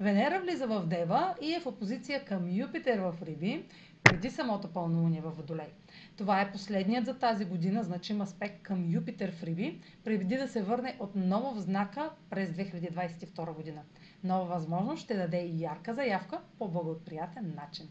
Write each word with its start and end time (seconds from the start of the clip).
Венера 0.00 0.40
влиза 0.40 0.66
в 0.66 0.86
Дева 0.86 1.34
и 1.42 1.54
е 1.54 1.60
в 1.60 1.66
опозиция 1.66 2.24
към 2.24 2.50
Юпитер 2.50 2.98
в 2.98 3.14
Риби, 3.22 3.64
преди 4.04 4.30
самото 4.30 4.72
пълнолуние 4.72 5.20
във 5.20 5.36
Водолей. 5.36 5.72
Това 6.16 6.40
е 6.40 6.52
последният 6.52 7.06
за 7.06 7.18
тази 7.18 7.44
година 7.44 7.82
значим 7.82 8.20
аспект 8.20 8.62
към 8.62 8.90
Юпитер 8.90 9.32
в 9.32 9.42
Риби, 9.42 9.80
преди 10.04 10.36
да 10.36 10.48
се 10.48 10.62
върне 10.62 10.96
отново 11.00 11.54
в 11.54 11.60
знака 11.60 12.10
през 12.30 12.50
2022 12.50 13.54
година. 13.54 13.82
Нова 14.24 14.44
възможност 14.44 15.02
ще 15.02 15.16
даде 15.16 15.40
и 15.40 15.62
ярка 15.62 15.94
заявка 15.94 16.40
по 16.58 16.68
благоприятен 16.68 17.54
начин. 17.56 17.88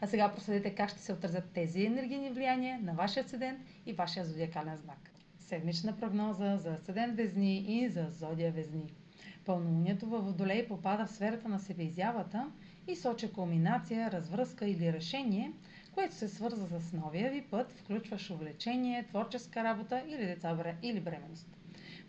А 0.00 0.06
сега 0.06 0.32
проследете 0.34 0.74
как 0.74 0.90
ще 0.90 0.98
се 0.98 1.12
отразят 1.12 1.50
тези 1.54 1.84
енергийни 1.84 2.30
влияния 2.30 2.78
на 2.82 2.92
вашия 2.92 3.28
седент 3.28 3.60
и 3.86 3.92
вашия 3.92 4.24
зодиакален 4.24 4.76
знак. 4.76 5.10
Седмична 5.38 5.96
прогноза 5.96 6.56
за 6.56 6.78
седент 6.84 7.16
Везни 7.16 7.58
и 7.58 7.88
за 7.88 8.06
Зодия 8.10 8.52
Везни. 8.52 8.92
Пълнолунието 9.48 10.06
във 10.06 10.24
Водолей 10.24 10.68
попада 10.68 11.06
в 11.06 11.10
сферата 11.10 11.48
на 11.48 11.58
себеизявата 11.58 12.50
и 12.88 12.96
сочи 12.96 13.32
кулминация, 13.32 14.10
развръзка 14.10 14.66
или 14.66 14.92
решение, 14.92 15.52
което 15.92 16.14
се 16.14 16.28
свърза 16.28 16.80
с 16.80 16.92
новия 16.92 17.30
ви 17.30 17.42
път, 17.42 17.72
включващ 17.72 18.30
увлечение, 18.30 19.02
творческа 19.02 19.64
работа 19.64 20.02
или 20.08 20.26
деца 20.26 20.74
или 20.82 21.00
бременност. 21.00 21.48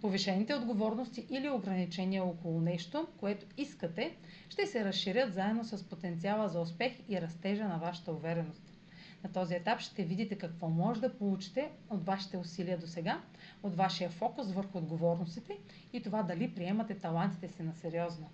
Повишените 0.01 0.55
отговорности 0.55 1.25
или 1.29 1.49
ограничения 1.49 2.23
около 2.23 2.61
нещо, 2.61 3.07
което 3.17 3.45
искате, 3.57 4.15
ще 4.49 4.65
се 4.65 4.85
разширят 4.85 5.33
заедно 5.33 5.63
с 5.63 5.83
потенциала 5.83 6.49
за 6.49 6.61
успех 6.61 6.93
и 7.09 7.21
растежа 7.21 7.67
на 7.67 7.77
вашата 7.77 8.11
увереност. 8.11 8.78
На 9.23 9.31
този 9.31 9.55
етап 9.55 9.79
ще 9.79 10.03
видите 10.03 10.37
какво 10.37 10.69
може 10.69 11.01
да 11.01 11.17
получите 11.17 11.71
от 11.89 12.05
вашите 12.05 12.37
усилия 12.37 12.77
до 12.77 12.87
сега, 12.87 13.21
от 13.63 13.75
вашия 13.75 14.09
фокус 14.09 14.51
върху 14.51 14.77
отговорностите 14.77 15.57
и 15.93 16.01
това 16.01 16.23
дали 16.23 16.55
приемате 16.55 16.95
талантите 16.99 17.47
си 17.47 17.63
на 17.63 17.73
сериозно. 17.73 18.29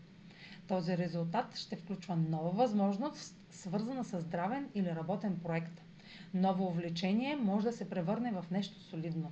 Този 0.67 0.97
резултат 0.97 1.55
ще 1.57 1.75
включва 1.75 2.15
нова 2.15 2.49
възможност, 2.49 3.35
свързана 3.49 4.03
с 4.03 4.21
здравен 4.21 4.69
или 4.75 4.89
работен 4.95 5.39
проект. 5.43 5.81
Ново 6.33 6.65
увлечение 6.65 7.35
може 7.35 7.65
да 7.65 7.73
се 7.73 7.89
превърне 7.89 8.31
в 8.31 8.45
нещо 8.51 8.79
солидно. 8.79 9.31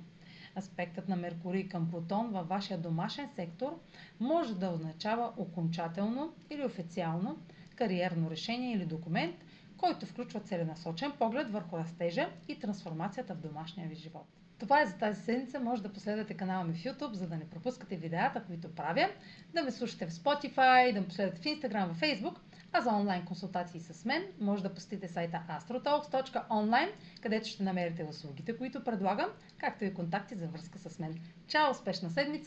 Аспектът 0.56 1.08
на 1.08 1.16
Меркурий 1.16 1.68
към 1.68 1.90
Плутон 1.90 2.28
във 2.30 2.48
вашия 2.48 2.78
домашен 2.78 3.28
сектор 3.34 3.80
може 4.20 4.54
да 4.54 4.68
означава 4.68 5.32
окончателно 5.36 6.32
или 6.50 6.64
официално 6.64 7.38
кариерно 7.76 8.30
решение 8.30 8.72
или 8.72 8.86
документ, 8.86 9.36
който 9.84 10.06
включва 10.06 10.40
целенасочен 10.40 11.12
поглед 11.18 11.50
върху 11.50 11.78
растежа 11.78 12.28
и 12.48 12.58
трансформацията 12.58 13.34
в 13.34 13.40
домашния 13.40 13.88
ви 13.88 13.94
живот. 13.94 14.26
Това 14.58 14.82
е 14.82 14.86
за 14.86 14.96
тази 14.96 15.22
седмица. 15.22 15.60
Може 15.60 15.82
да 15.82 15.92
последвате 15.92 16.34
канала 16.34 16.64
ми 16.64 16.74
в 16.74 16.84
YouTube, 16.84 17.12
за 17.12 17.28
да 17.28 17.36
не 17.36 17.50
пропускате 17.50 17.96
видеята, 17.96 18.44
които 18.46 18.74
правя, 18.74 19.08
да 19.54 19.62
ме 19.62 19.70
слушате 19.70 20.06
в 20.06 20.10
Spotify, 20.10 20.92
да 20.92 21.00
ме 21.00 21.06
последвате 21.06 21.40
в 21.40 21.44
Instagram, 21.44 21.92
в 21.92 22.00
Facebook, 22.00 22.36
а 22.72 22.80
за 22.80 22.90
онлайн 22.90 23.24
консултации 23.24 23.80
с 23.80 24.04
мен 24.04 24.22
може 24.40 24.62
да 24.62 24.74
посетите 24.74 25.08
сайта 25.08 25.42
astrotalks.online, 25.50 26.90
където 27.22 27.48
ще 27.48 27.62
намерите 27.62 28.04
услугите, 28.04 28.56
които 28.56 28.84
предлагам, 28.84 29.28
както 29.58 29.84
и 29.84 29.94
контакти 29.94 30.34
за 30.34 30.46
връзка 30.46 30.78
с 30.78 30.98
мен. 30.98 31.20
Чао! 31.46 31.70
Успешна 31.70 32.10
седмица! 32.10 32.42